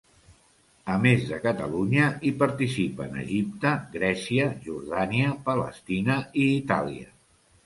A 0.93 0.93
més 1.01 1.25
de 1.31 1.37
Catalunya, 1.43 2.07
hi 2.29 2.31
participen 2.39 3.19
Egipte, 3.25 3.75
Grècia, 3.97 4.49
Jordània, 4.65 5.37
Palestina 5.51 6.19
i 6.47 6.49
Itàlia. 6.57 7.17